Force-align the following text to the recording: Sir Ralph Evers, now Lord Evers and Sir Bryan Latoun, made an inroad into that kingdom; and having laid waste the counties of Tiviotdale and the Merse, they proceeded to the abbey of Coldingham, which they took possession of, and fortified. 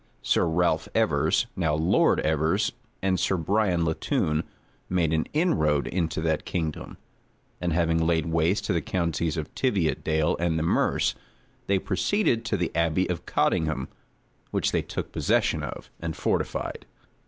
Sir 0.23 0.45
Ralph 0.47 0.89
Evers, 0.95 1.45
now 1.55 1.75
Lord 1.75 2.19
Evers 2.21 2.71
and 3.03 3.19
Sir 3.19 3.37
Bryan 3.37 3.85
Latoun, 3.85 4.41
made 4.89 5.13
an 5.13 5.27
inroad 5.31 5.85
into 5.85 6.21
that 6.21 6.43
kingdom; 6.43 6.97
and 7.61 7.71
having 7.71 8.03
laid 8.03 8.25
waste 8.25 8.67
the 8.67 8.81
counties 8.81 9.37
of 9.37 9.53
Tiviotdale 9.53 10.37
and 10.39 10.57
the 10.57 10.63
Merse, 10.63 11.13
they 11.67 11.77
proceeded 11.77 12.43
to 12.45 12.57
the 12.57 12.71
abbey 12.75 13.05
of 13.11 13.27
Coldingham, 13.27 13.89
which 14.49 14.71
they 14.71 14.81
took 14.81 15.11
possession 15.11 15.61
of, 15.61 15.91
and 15.99 16.15
fortified. 16.17 16.87